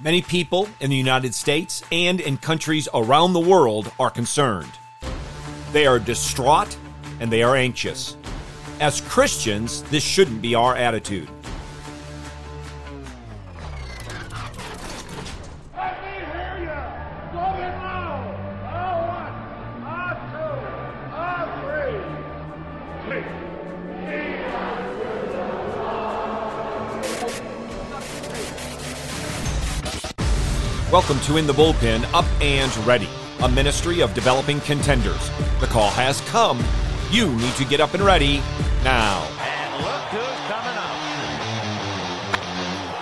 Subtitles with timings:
[0.00, 4.72] Many people in the United States and in countries around the world are concerned.
[5.72, 6.76] They are distraught
[7.20, 8.16] and they are anxious.
[8.80, 11.28] As Christians, this shouldn't be our attitude.
[30.92, 33.08] Welcome to In the Bullpen Up and Ready,
[33.40, 35.30] a ministry of developing contenders.
[35.58, 36.62] The call has come.
[37.10, 38.36] You need to get up and ready
[38.84, 39.26] now.
[39.40, 40.94] And look who's coming up.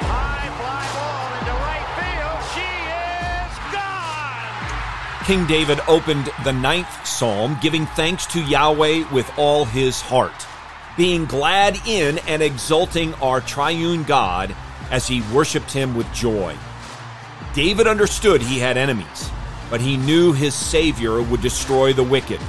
[0.01, 2.41] High fly ball into right field.
[2.55, 2.71] She
[3.37, 5.27] is gone.
[5.27, 10.47] King David opened the ninth psalm, giving thanks to Yahweh with all his heart,
[10.97, 14.55] being glad in and exulting our triune God
[14.91, 16.57] as he worshiped him with joy.
[17.55, 19.31] David understood he had enemies,
[19.69, 22.41] but he knew his Savior would destroy the wicked.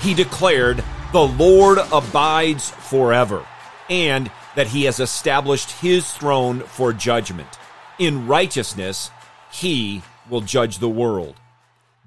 [0.00, 3.46] He declared, The Lord abides forever,
[3.90, 7.58] and that he has established his throne for judgment.
[7.98, 9.10] In righteousness,
[9.52, 11.36] he will judge the world.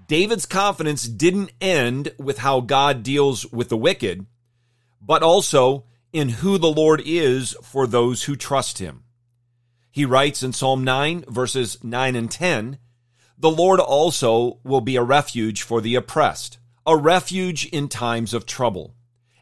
[0.07, 4.25] David's confidence didn't end with how God deals with the wicked,
[4.99, 9.04] but also in who the Lord is for those who trust him.
[9.95, 12.79] He writes in Psalm 9, verses 9 and 10
[13.37, 18.45] The Lord also will be a refuge for the oppressed, a refuge in times of
[18.45, 18.93] trouble.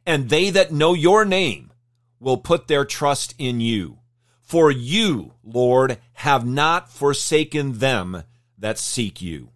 [0.06, 1.74] And they that know your name
[2.20, 3.98] will put their trust in you.
[4.44, 8.22] For you, Lord, have not forsaken them
[8.56, 9.50] that seek you.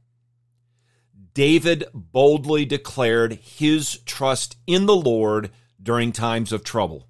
[1.35, 7.07] David boldly declared his trust in the Lord during times of trouble.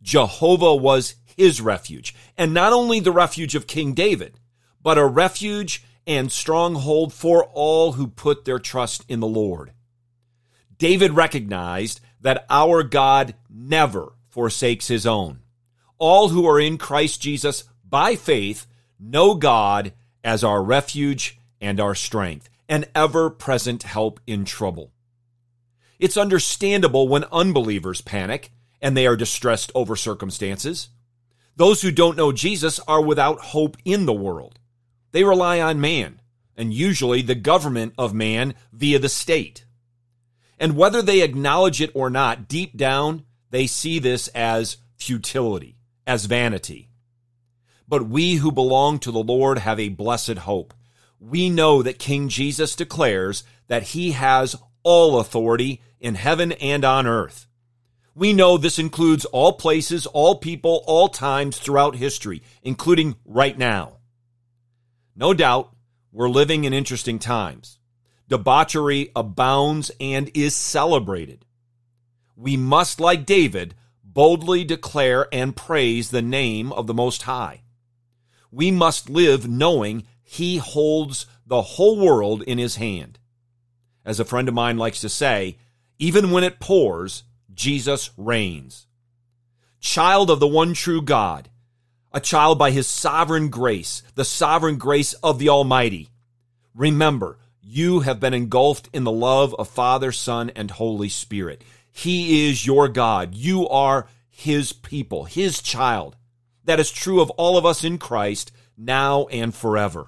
[0.00, 4.38] Jehovah was his refuge, and not only the refuge of King David,
[4.82, 9.72] but a refuge and stronghold for all who put their trust in the Lord.
[10.78, 15.40] David recognized that our God never forsakes his own.
[15.98, 18.66] All who are in Christ Jesus by faith
[18.98, 19.92] know God
[20.24, 24.92] as our refuge and our strength, an ever present help in trouble.
[25.98, 30.88] It's understandable when unbelievers panic and they are distressed over circumstances.
[31.60, 34.58] Those who don't know Jesus are without hope in the world.
[35.12, 36.22] They rely on man,
[36.56, 39.66] and usually the government of man via the state.
[40.58, 45.76] And whether they acknowledge it or not, deep down, they see this as futility,
[46.06, 46.88] as vanity.
[47.86, 50.72] But we who belong to the Lord have a blessed hope.
[51.18, 57.06] We know that King Jesus declares that he has all authority in heaven and on
[57.06, 57.46] earth.
[58.14, 63.98] We know this includes all places, all people, all times throughout history, including right now.
[65.14, 65.74] No doubt,
[66.12, 67.78] we're living in interesting times.
[68.28, 71.44] Debauchery abounds and is celebrated.
[72.36, 77.62] We must, like David, boldly declare and praise the name of the Most High.
[78.50, 83.18] We must live knowing He holds the whole world in His hand.
[84.04, 85.58] As a friend of mine likes to say,
[85.98, 87.24] even when it pours,
[87.60, 88.86] Jesus reigns.
[89.80, 91.50] Child of the one true God,
[92.10, 96.08] a child by his sovereign grace, the sovereign grace of the Almighty.
[96.74, 101.62] Remember, you have been engulfed in the love of Father, Son, and Holy Spirit.
[101.92, 103.34] He is your God.
[103.34, 106.16] You are his people, his child.
[106.64, 110.06] That is true of all of us in Christ, now and forever.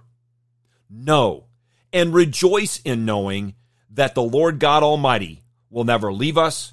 [0.88, 1.48] Know
[1.92, 3.56] and rejoice in knowing
[3.90, 6.72] that the Lord God Almighty will never leave us